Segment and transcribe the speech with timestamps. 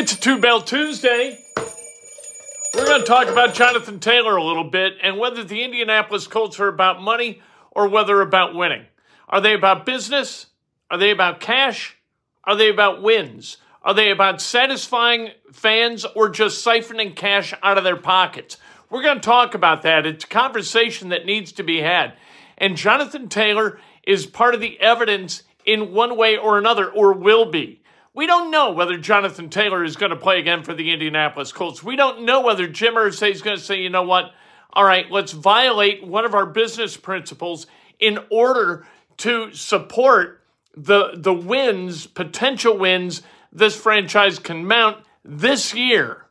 [0.00, 1.36] It's a two bell Tuesday.
[2.72, 6.60] We're going to talk about Jonathan Taylor a little bit and whether the Indianapolis Colts
[6.60, 8.84] are about money or whether about winning.
[9.28, 10.46] Are they about business?
[10.88, 11.96] Are they about cash?
[12.44, 13.56] Are they about wins?
[13.82, 18.56] Are they about satisfying fans or just siphoning cash out of their pockets?
[18.90, 20.06] We're going to talk about that.
[20.06, 22.12] It's a conversation that needs to be had.
[22.56, 27.50] And Jonathan Taylor is part of the evidence in one way or another, or will
[27.50, 27.82] be.
[28.18, 31.84] We don't know whether Jonathan Taylor is going to play again for the Indianapolis Colts.
[31.84, 34.32] We don't know whether Jim Irsay is going to say, you know what?
[34.72, 37.68] All right, let's violate one of our business principles
[38.00, 38.84] in order
[39.18, 40.42] to support
[40.76, 43.22] the the wins, potential wins
[43.52, 46.26] this franchise can mount this year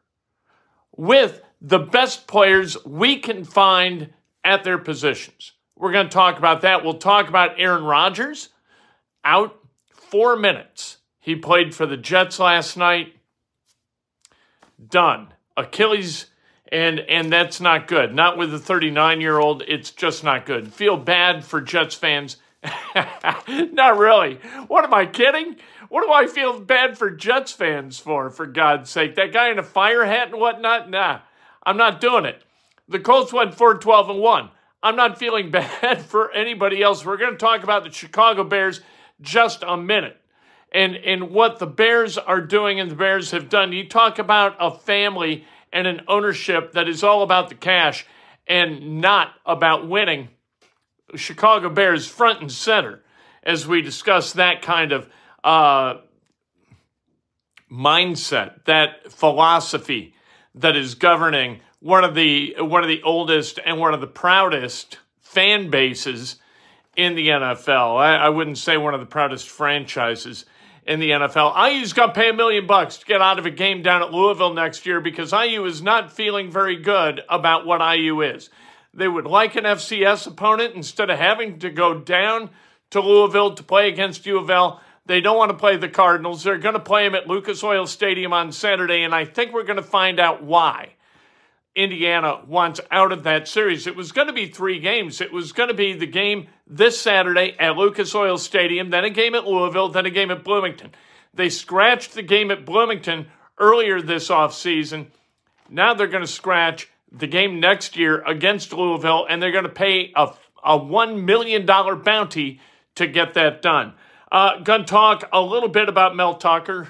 [0.97, 4.09] with the best players we can find
[4.43, 5.53] at their positions.
[5.77, 6.83] We're going to talk about that.
[6.83, 8.49] We'll talk about Aaron Rodgers
[9.23, 9.57] out
[9.89, 10.97] 4 minutes
[11.27, 13.13] he played for the Jets last night.
[14.89, 15.33] Done.
[15.57, 16.27] Achilles
[16.71, 18.15] and and that's not good.
[18.15, 19.61] Not with a 39-year-old.
[19.67, 20.71] It's just not good.
[20.71, 22.37] Feel bad for Jets fans.
[22.95, 24.35] not really.
[24.69, 25.57] What am I kidding?
[25.89, 29.15] What do I feel bad for Jets fans for, for God's sake?
[29.15, 30.89] That guy in a fire hat and whatnot?
[30.89, 31.19] Nah,
[31.61, 32.41] I'm not doing it.
[32.87, 34.49] The Colts went 4 12 and 1.
[34.81, 37.03] I'm not feeling bad for anybody else.
[37.03, 38.79] We're going to talk about the Chicago Bears
[39.19, 40.21] just a minute
[40.77, 43.73] and, and what the Bears are doing and the Bears have done.
[43.73, 48.05] You talk about a family and an ownership that is all about the cash
[48.45, 50.29] and not about winning.
[51.15, 53.01] Chicago Bears front and center
[53.41, 55.09] as we discuss that kind of
[55.43, 55.95] uh,
[57.71, 60.13] mindset, that philosophy
[60.53, 64.99] that is governing one of the one of the oldest and one of the proudest
[65.21, 66.35] fan bases
[66.95, 67.97] in the NFL.
[67.97, 70.45] I, I wouldn't say one of the proudest franchises
[70.87, 71.53] in the NFL.
[71.69, 74.13] IU's got to pay a million bucks to get out of a game down at
[74.13, 78.49] Louisville next year because IU is not feeling very good about what IU is.
[78.93, 82.49] They would like an FCS opponent instead of having to go down
[82.91, 84.81] to Louisville to play against U of L.
[85.05, 86.43] They don't want to play the Cardinals.
[86.43, 89.63] They're going to play them at Lucas Oil Stadium on Saturday, and I think we're
[89.63, 90.95] going to find out why.
[91.77, 93.85] Indiana wants out of that series.
[93.85, 95.21] It was going to be three games.
[95.21, 99.11] It was going to be the game this Saturday at Lucas Oil Stadium, then a
[99.11, 100.91] game at Louisville, then a game at Bloomington.
[101.35, 103.27] They scratched the game at Bloomington
[103.59, 105.07] earlier this offseason.
[105.69, 109.69] Now they're going to scratch the game next year against Louisville, and they're going to
[109.69, 110.33] pay a,
[110.63, 112.59] a $1 million bounty
[112.95, 113.93] to get that done.
[114.31, 116.87] Uh, going to talk a little bit about Mel Tucker.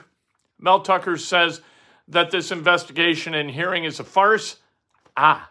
[0.59, 1.59] Mel Tucker says
[2.07, 4.55] that this investigation and hearing is a farce.
[5.17, 5.49] Ah,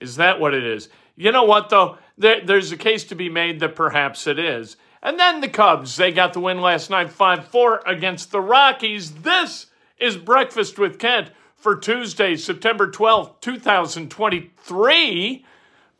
[0.00, 0.88] is that what it is?
[1.14, 1.96] You know what, though?
[2.18, 4.76] There, there's a case to be made that perhaps it is.
[5.02, 9.22] And then the Cubs, they got the win last night 5 4 against the Rockies.
[9.22, 9.66] This
[9.98, 15.44] is Breakfast with Kent for Tuesday, September 12th, 2023.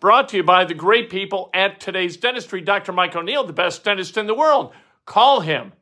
[0.00, 2.92] Brought to you by the great people at today's dentistry, Dr.
[2.92, 4.72] Mike O'Neill, the best dentist in the world.
[5.06, 5.72] Call him.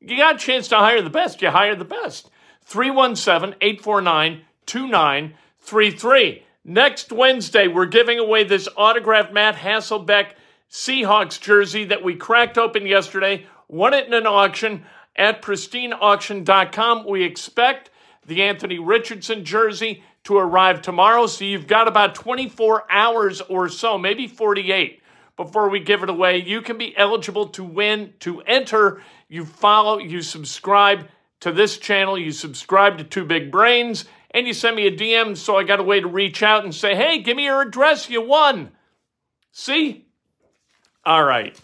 [0.00, 2.30] You got a chance to hire the best, you hire the best.
[2.64, 6.42] 317 849 2933.
[6.66, 10.32] Next Wednesday, we're giving away this autographed Matt Hasselbeck
[10.70, 17.06] Seahawks jersey that we cracked open yesterday, won it in an auction at pristineauction.com.
[17.06, 17.90] We expect
[18.26, 23.98] the Anthony Richardson jersey to arrive tomorrow, so you've got about 24 hours or so,
[23.98, 25.02] maybe 48
[25.36, 26.38] before we give it away.
[26.38, 29.02] You can be eligible to win, to enter.
[29.28, 31.08] You follow, you subscribe
[31.40, 35.36] to this channel, you subscribe to Two Big Brains, and you send me a DM,
[35.36, 38.10] so I got a way to reach out and say, hey, give me your address,
[38.10, 38.72] you won.
[39.52, 40.08] See?
[41.06, 41.58] All right.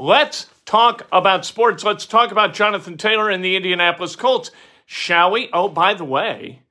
[0.00, 1.84] Let's talk about sports.
[1.84, 4.50] Let's talk about Jonathan Taylor and the Indianapolis Colts,
[4.86, 5.50] shall we?
[5.52, 6.62] Oh, by the way,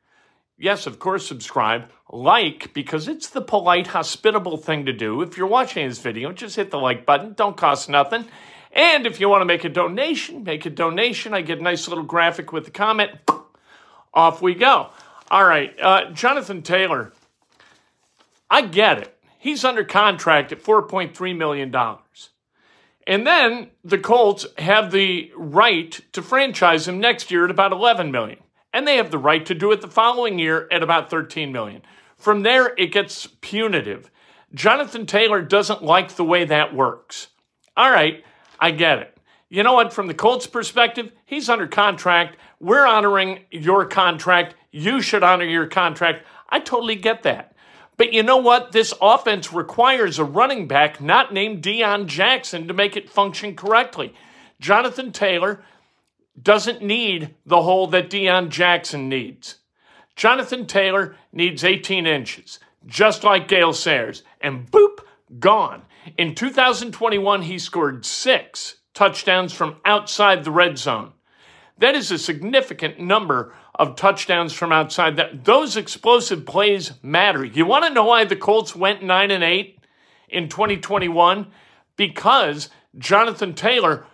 [0.58, 5.22] yes, of course, subscribe, like, because it's the polite, hospitable thing to do.
[5.22, 7.34] If you're watching this video, just hit the like button.
[7.34, 8.26] Don't cost nothing.
[8.72, 11.36] And if you want to make a donation, make a donation.
[11.36, 13.12] I get a nice little graphic with the comment.
[14.16, 14.90] Off we go.
[15.32, 17.12] All right, uh, Jonathan Taylor,
[18.50, 19.18] I get it.
[19.40, 21.74] He's under contract at $4.3 million.
[23.06, 28.12] And then the Colts have the right to franchise him next year at about 11
[28.12, 28.40] million.
[28.72, 31.82] And they have the right to do it the following year at about 13 million.
[32.16, 34.10] From there, it gets punitive.
[34.54, 37.28] Jonathan Taylor doesn't like the way that works.
[37.76, 38.24] All right,
[38.60, 39.18] I get it.
[39.54, 39.94] You know what?
[39.94, 42.38] From the Colts' perspective, he's under contract.
[42.60, 44.56] We're honoring your contract.
[44.72, 46.26] You should honor your contract.
[46.50, 47.56] I totally get that.
[47.96, 48.72] But you know what?
[48.72, 54.16] This offense requires a running back not named Deon Jackson to make it function correctly.
[54.60, 55.64] Jonathan Taylor
[56.42, 59.60] doesn't need the hole that Deon Jackson needs.
[60.16, 62.58] Jonathan Taylor needs 18 inches,
[62.88, 65.02] just like Gale Sayers, and boop,
[65.38, 65.84] gone.
[66.18, 71.14] In 2021, he scored six touchdowns from outside the red zone.
[71.78, 77.44] That is a significant number of touchdowns from outside that those explosive plays matter.
[77.44, 79.80] You want to know why the Colts went 9 and 8
[80.30, 81.48] in 2021?
[81.96, 84.06] Because Jonathan Taylor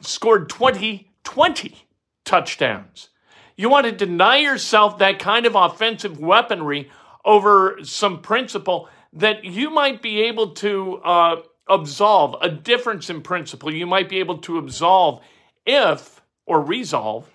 [0.00, 1.86] scored 20 20
[2.24, 3.08] touchdowns.
[3.56, 6.90] You want to deny yourself that kind of offensive weaponry
[7.24, 11.36] over some principle that you might be able to uh,
[11.68, 15.20] absolve, a difference in principle you might be able to absolve
[15.64, 17.30] if, or resolve,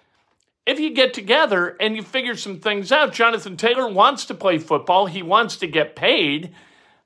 [0.65, 3.13] if you get together and you figure some things out.
[3.13, 6.53] Jonathan Taylor wants to play football, he wants to get paid.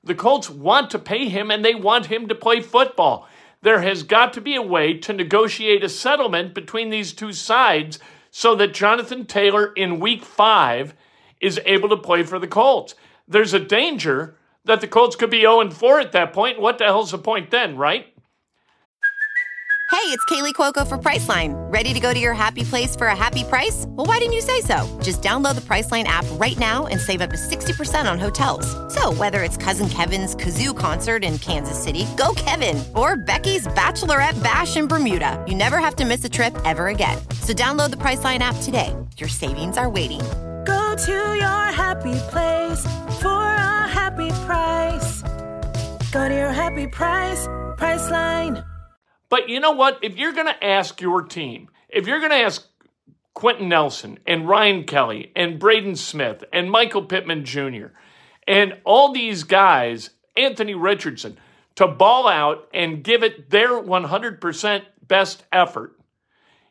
[0.02, 3.28] The Colts want to pay him and they want him to play football.
[3.62, 8.00] There has got to be a way to negotiate a settlement between these two sides
[8.32, 10.94] so that Jonathan Taylor in week five
[11.40, 12.96] is able to play for the Colts.
[13.28, 16.60] There's a danger that the Colts could be 0 4 at that point.
[16.60, 18.06] What the hell's the point then, right?
[19.92, 21.52] Hey, it's Kaley Cuoco for Priceline.
[21.70, 23.84] Ready to go to your happy place for a happy price?
[23.88, 24.88] Well, why didn't you say so?
[25.02, 28.66] Just download the Priceline app right now and save up to 60% on hotels.
[28.92, 34.42] So, whether it's Cousin Kevin's Kazoo concert in Kansas City, go Kevin, or Becky's Bachelorette
[34.42, 37.18] Bash in Bermuda, you never have to miss a trip ever again.
[37.40, 38.96] So, download the Priceline app today.
[39.18, 40.22] Your savings are waiting
[40.92, 42.82] Go to your happy place
[43.22, 45.22] for a happy price.
[46.12, 47.46] Go to your happy price,
[47.78, 48.62] Priceline.
[49.30, 50.00] But you know what?
[50.02, 52.66] If you're going to ask your team, if you're going to ask
[53.32, 57.86] Quenton Nelson and Ryan Kelly and Braden Smith and Michael Pittman Jr.
[58.46, 61.38] and all these guys, Anthony Richardson,
[61.76, 65.98] to ball out and give it their 100% best effort,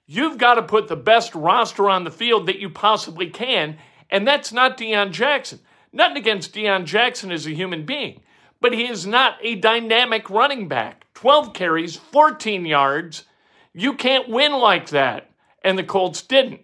[0.05, 3.79] you've got to put the best roster on the field that you possibly can.
[4.11, 5.59] And that's not Deon Jackson.
[5.93, 8.21] Nothing against Deon Jackson as a human being,
[8.59, 11.05] but he is not a dynamic running back.
[11.13, 13.25] 12 carries, 14 yards.
[13.73, 15.29] You can't win like that.
[15.63, 16.61] And the Colts didn't.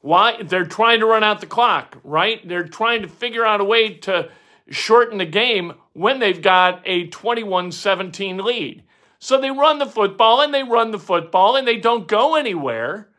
[0.00, 0.42] Why?
[0.42, 2.46] They're trying to run out the clock, right?
[2.46, 4.30] They're trying to figure out a way to
[4.70, 8.82] shorten the game when they've got a 21 17 lead.
[9.18, 13.09] So they run the football and they run the football and they don't go anywhere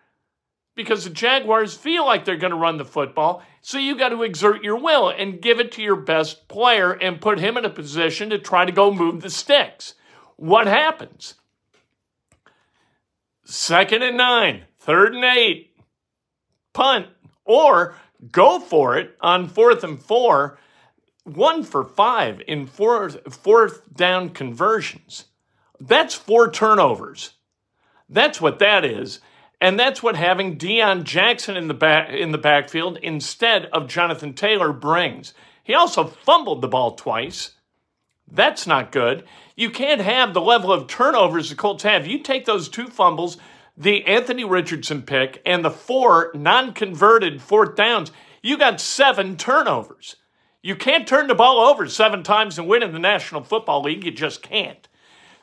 [0.76, 3.44] because the Jaguars feel like they're going to run the football.
[3.62, 7.22] So you got to exert your will and give it to your best player and
[7.22, 9.96] put him in a position to try to go move the sticks.
[10.38, 11.36] What happens?
[13.44, 15.76] Second and nine, third and eight,
[16.74, 17.08] punt,
[17.44, 17.96] or
[18.32, 20.58] go for it on fourth and four,
[21.24, 25.26] one for five in fourth, fourth down conversions.
[25.80, 27.32] That's four turnovers.
[28.10, 29.20] That's what that is.
[29.62, 34.34] And that's what having Deon Jackson in the back in the backfield instead of Jonathan
[34.34, 35.36] Taylor brings.
[35.64, 37.52] He also fumbled the ball twice.
[38.30, 39.24] That's not good.
[39.56, 42.08] You can't have the level of turnovers the Colts have.
[42.08, 43.38] You take those two fumbles,
[43.78, 48.12] the Anthony Richardson pick, and the four non-converted fourth downs,
[48.42, 50.16] you got seven turnovers.
[50.64, 54.04] You can't turn the ball over seven times and win in the National Football League.
[54.04, 54.88] You just can't.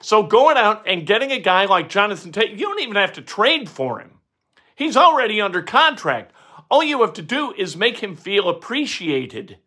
[0.00, 3.22] So going out and getting a guy like Jonathan Tate, you don't even have to
[3.22, 4.20] trade for him.
[4.74, 6.32] He's already under contract.
[6.70, 9.58] All you have to do is make him feel appreciated.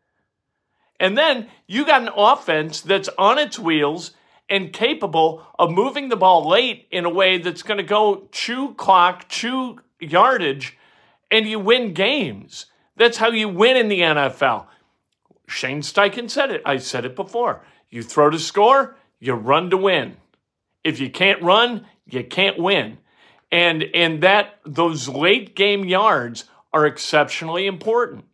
[1.00, 4.12] And then you got an offense that's on its wheels
[4.50, 8.74] and capable of moving the ball late in a way that's going to go chew
[8.76, 10.78] clock, chew yardage,
[11.32, 12.68] and you win games.
[12.96, 14.68] That's how you win in the NFL.
[15.48, 16.62] Shane Steichen said it.
[16.66, 17.66] I said it before.
[17.90, 20.18] You throw to score, you run to win.
[20.84, 22.98] If you can't run, you can't win.
[23.52, 28.26] And and that those late game yards are exceptionally important.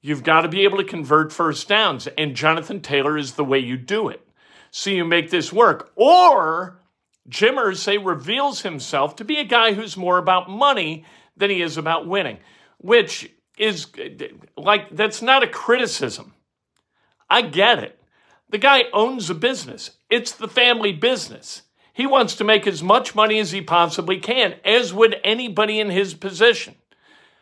[0.00, 3.58] You've got to be able to convert first downs, and Jonathan Taylor is the way
[3.58, 4.26] you do it.
[4.70, 5.90] So you make this work.
[5.96, 6.80] Or
[7.28, 11.04] Jim Irsay reveals himself to be a guy who's more about money
[11.36, 12.38] than he is about winning,
[12.78, 13.86] which is
[14.56, 16.34] like that's not a criticism.
[17.28, 18.00] I get it.
[18.48, 19.90] The guy owns a business.
[20.08, 21.62] It's the family business.
[21.96, 25.88] He wants to make as much money as he possibly can, as would anybody in
[25.88, 26.74] his position.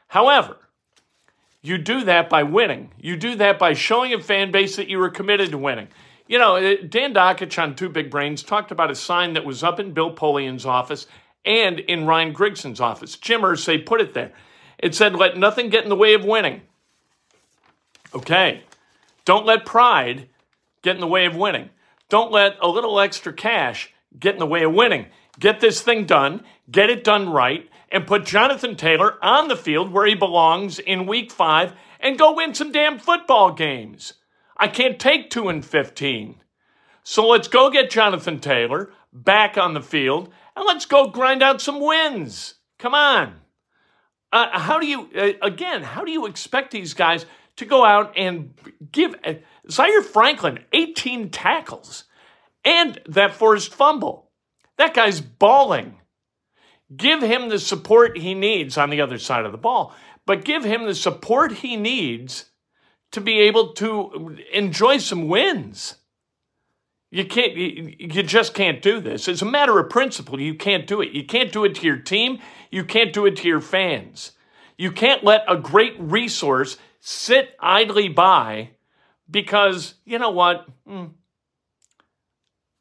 [0.07, 0.59] However,
[1.61, 2.93] you do that by winning.
[2.97, 5.89] You do that by showing a fan base that you are committed to winning.
[6.29, 9.65] You know, uh, Dan Dakich on Two Big Brains talked about a sign that was
[9.65, 11.09] up in Bill Polian's office
[11.45, 13.17] and in Ryan Grigson's office.
[13.17, 14.31] Jim Irsay put it there.
[14.79, 16.63] It said, let nothing get in the way of winning.
[18.15, 18.63] Okay.
[19.25, 20.29] Don't let pride
[20.83, 21.71] get in the way of winning.
[22.09, 25.07] Don't let a little extra cash get in the way of winning.
[25.39, 29.93] get this thing done, get it done right, and put Jonathan Taylor on the field
[29.93, 34.15] where he belongs in week five and go win some damn football games.
[34.57, 36.37] I can't take two and 15.
[37.03, 41.61] So let's go get Jonathan Taylor back on the field and let's go grind out
[41.61, 42.55] some wins.
[42.79, 43.35] Come on.
[44.33, 48.13] Uh, how do you, uh, again, how do you expect these guys to go out
[48.17, 48.55] and
[48.91, 49.35] give uh,
[49.71, 52.05] Zaire Franklin 18 tackles
[52.65, 54.31] and that forced fumble?
[54.77, 56.01] That guy's balling.
[56.95, 59.95] Give him the support he needs on the other side of the ball,
[60.27, 62.47] but give him the support he needs
[63.13, 65.97] to be able to enjoy some wins.
[67.11, 69.29] You can't, you, just can't do this.
[69.29, 70.41] It's a matter of principle.
[70.41, 71.13] You can't do it.
[71.13, 72.41] You can't do it to your team.
[72.73, 74.33] You can't do it to your fans.
[74.77, 78.71] You can't let a great resource sit idly by
[79.31, 80.67] because, you know what?
[80.89, 81.05] Hmm,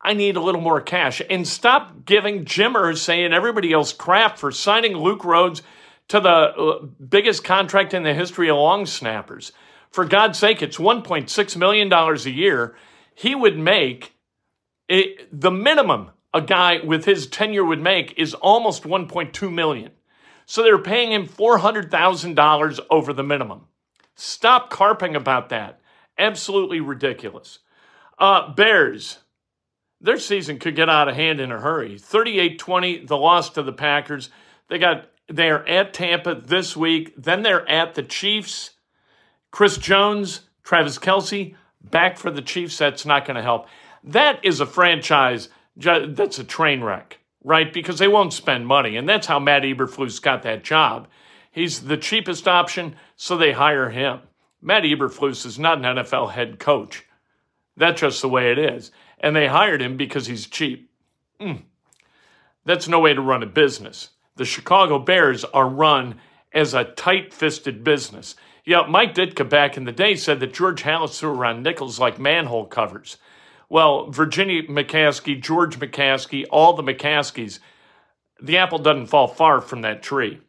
[0.04, 1.22] I need a little more cash.
[1.30, 5.62] And stop giving Jimmer saying everybody else crap for signing Luke Rhodes
[6.10, 9.54] to the uh, biggest contract in the history of long snappers.
[9.90, 12.76] For God's sake, it's $1.6 million a year.
[13.16, 14.14] He would make
[14.90, 19.92] it, the minimum a guy with his tenure would make is almost 1.2 million.
[20.46, 23.68] So they're paying him $400,000 over the minimum.
[24.16, 25.80] Stop carping about that.
[26.18, 27.60] Absolutely ridiculous.
[28.20, 29.20] Uh, Bears,
[30.04, 31.96] their season could get out of hand in a hurry.
[31.96, 34.30] 38-20, the loss to the Packers.
[34.68, 37.14] They got they're at Tampa this week.
[37.18, 38.72] Then they're at the Chiefs.
[39.52, 42.78] Chris Jones, Travis Kelce, back for the Chiefs.
[42.78, 43.68] That's not going to help.
[44.04, 47.72] That is a franchise that's a train wreck, right?
[47.72, 48.98] Because they won't spend money.
[48.98, 51.08] And that's how Matt Eberflus got that job.
[51.50, 54.20] He's the cheapest option, so they hire him.
[54.62, 57.06] Matt Eberflus is not an NFL head coach.
[57.76, 58.92] That's just the way it is.
[59.20, 60.90] And they hired him because he's cheap.
[61.40, 61.64] Mm.
[62.66, 64.10] That's no way to run a business.
[64.36, 66.16] The Chicago Bears are run
[66.54, 68.36] as a tight fisted business.
[68.66, 72.20] Yeah, Mike Ditka back in the day said that George Halas threw around nickels like
[72.20, 73.18] manhole covers.
[73.70, 77.60] Well, Virginia McCaskey, George McCaskey, all the McCaskeys,
[78.42, 80.40] the apple doesn't fall far from that tree.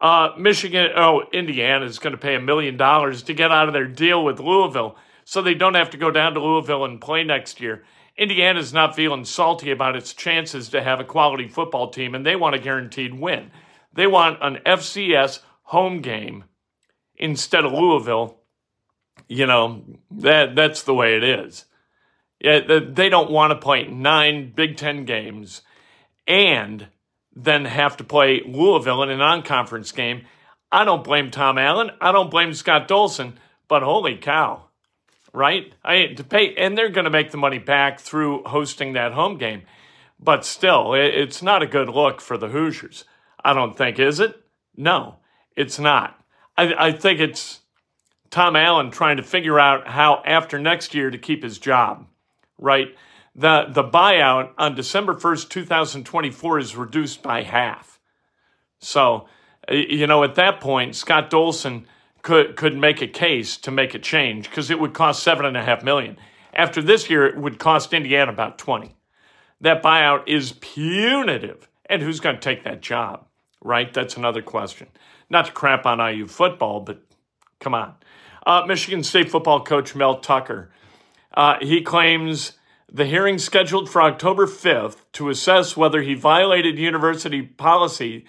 [0.00, 3.74] Uh, Michigan, oh, Indiana is going to pay a million dollars to get out of
[3.74, 4.96] their deal with Louisville
[5.28, 7.84] so they don't have to go down to Louisville and play next year.
[8.16, 12.34] Indiana's not feeling salty about its chances to have a quality football team, and they
[12.34, 13.50] want a guaranteed win.
[13.92, 16.44] They want an FCS home game
[17.14, 18.38] instead of Louisville.
[19.28, 21.66] You know, that that's the way it is.
[22.40, 25.60] Yeah, they don't want to play nine Big Ten games
[26.26, 26.86] and
[27.36, 30.22] then have to play Louisville in a non conference game.
[30.72, 31.90] I don't blame Tom Allen.
[32.00, 33.34] I don't blame Scott Dolson,
[33.68, 34.67] but holy cow,
[35.32, 35.72] right?
[35.84, 39.38] I to pay, and they're going to make the money back through hosting that home
[39.38, 39.62] game.
[40.20, 43.04] But still, it's not a good look for the Hoosiers.
[43.44, 44.34] I don't think, is it?
[44.76, 45.16] No,
[45.54, 46.18] it's not.
[46.56, 47.60] I, I think it's
[48.30, 52.06] Tom Allen trying to figure out how after next year to keep his job
[52.58, 52.94] right?
[53.34, 58.00] The, the buyout on December 1st, 2024 is reduced by half.
[58.80, 59.28] So,
[59.70, 61.84] you know, at that point, Scott Dolson
[62.28, 65.56] could, could make a case to make a change because it would cost seven and
[65.56, 66.18] a half million.
[66.52, 68.94] After this year, it would cost Indiana about 20.
[69.62, 71.70] That buyout is punitive.
[71.86, 73.24] And who's going to take that job,
[73.64, 73.90] right?
[73.94, 74.88] That's another question.
[75.30, 77.00] Not to crap on IU football, but
[77.60, 77.94] come on.
[78.46, 80.70] Uh, Michigan State football coach Mel Tucker
[81.32, 82.58] uh, he claims
[82.92, 88.26] the hearing scheduled for October 5th to assess whether he violated university policy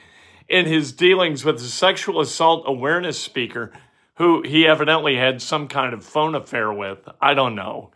[0.47, 3.73] in his dealings with a sexual assault awareness speaker
[4.19, 7.07] who he evidently had some kind of phone affair with.
[7.21, 7.91] I don't know.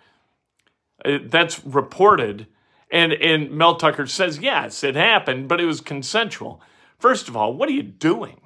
[1.03, 2.47] Uh, that's reported.
[2.89, 6.61] And, and Mel Tucker says, yes, it happened, but it was consensual.
[6.97, 8.39] First of all, what are you doing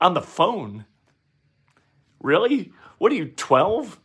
[0.00, 0.84] on the phone?
[2.20, 2.72] Really?
[2.98, 4.00] What are you, 12?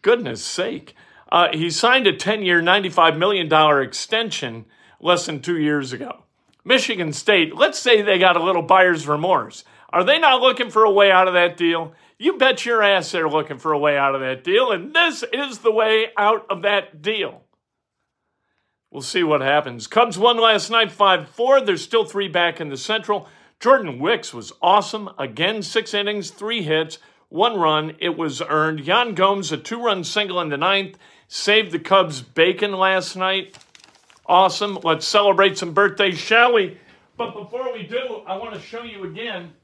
[0.00, 0.94] Goodness sake.
[1.30, 4.64] Uh, he signed a 10 year, $95 million extension
[4.98, 6.24] less than two years ago.
[6.64, 9.62] Michigan State, let's say they got a little buyer's remorse.
[9.90, 11.92] Are they not looking for a way out of that deal?
[12.22, 15.24] You bet your ass they're looking for a way out of that deal, and this
[15.32, 17.44] is the way out of that deal.
[18.90, 19.86] We'll see what happens.
[19.86, 21.62] Cubs won last night 5 4.
[21.62, 23.26] There's still three back in the Central.
[23.58, 25.08] Jordan Wicks was awesome.
[25.18, 26.98] Again, six innings, three hits,
[27.30, 27.96] one run.
[27.98, 28.80] It was earned.
[28.80, 33.56] Yan Gomes, a two run single in the ninth saved the Cubs bacon last night.
[34.26, 34.78] Awesome.
[34.84, 36.76] Let's celebrate some birthdays, shall we?
[37.16, 39.54] But before we do, I want to show you again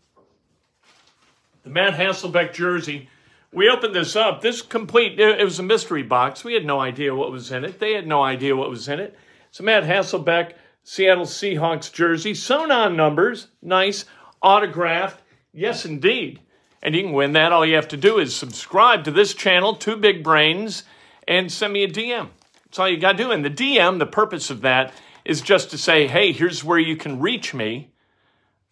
[1.67, 3.09] the Matt Hasselbeck jersey.
[3.53, 4.41] We opened this up.
[4.41, 6.45] This complete, it was a mystery box.
[6.45, 7.81] We had no idea what was in it.
[7.81, 9.19] They had no idea what was in it.
[9.49, 10.53] It's a Matt Hasselbeck
[10.85, 14.05] Seattle Seahawks jersey, sewn on numbers, nice,
[14.41, 15.21] autographed.
[15.53, 16.39] Yes, indeed.
[16.81, 17.51] And you can win that.
[17.51, 20.85] All you have to do is subscribe to this channel, Two Big Brains,
[21.27, 22.29] and send me a DM.
[22.63, 23.33] That's all you got to do.
[23.33, 24.95] And the DM, the purpose of that
[25.25, 27.91] is just to say, hey, here's where you can reach me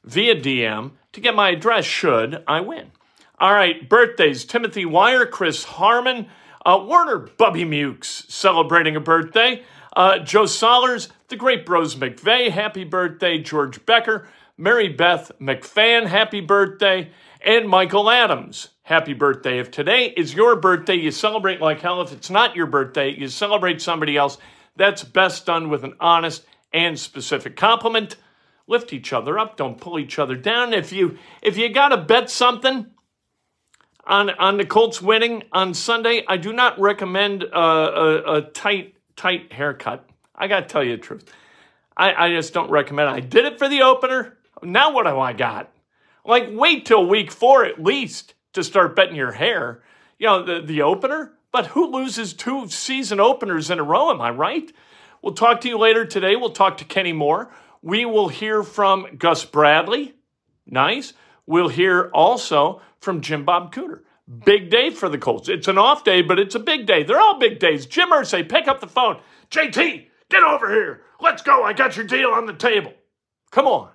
[0.04, 2.90] via DM to get my address should I win.
[3.38, 6.26] All right, birthdays Timothy Wire, Chris Harmon,
[6.64, 9.62] uh, Werner Bubby Mukes celebrating a birthday.
[9.96, 13.38] Uh, Joe Solers, the great Bros McVeigh, happy birthday.
[13.38, 17.10] George Becker, Mary Beth McFan, happy birthday.
[17.44, 19.58] And Michael Adams, happy birthday.
[19.58, 22.00] If today is your birthday, you celebrate like hell.
[22.00, 24.38] If it's not your birthday, you celebrate somebody else.
[24.76, 28.16] That's best done with an honest and specific compliment.
[28.66, 30.72] Lift each other up, don't pull each other down.
[30.72, 32.86] If you if you got to bet something,
[34.06, 38.94] on on the Colts winning on Sunday, I do not recommend a, a, a tight
[39.16, 40.08] tight haircut.
[40.34, 41.24] I got to tell you the truth.
[41.96, 43.12] I, I just don't recommend it.
[43.12, 44.36] I did it for the opener.
[44.62, 45.70] Now what do I got?
[46.24, 49.82] Like wait till week four at least to start betting your hair.
[50.18, 51.32] You know the the opener.
[51.52, 54.10] But who loses two season openers in a row?
[54.10, 54.72] Am I right?
[55.22, 56.34] We'll talk to you later today.
[56.34, 57.48] We'll talk to Kenny Moore.
[57.84, 60.14] We will hear from Gus Bradley.
[60.66, 61.12] Nice.
[61.44, 64.00] We'll hear also from Jim Bob Cooter.
[64.46, 65.50] Big day for the Colts.
[65.50, 67.02] It's an off day, but it's a big day.
[67.02, 67.84] They're all big days.
[67.84, 69.20] Jim Irsay, pick up the phone.
[69.50, 71.02] JT, get over here.
[71.20, 71.62] Let's go.
[71.62, 72.94] I got your deal on the table.
[73.50, 73.90] Come on.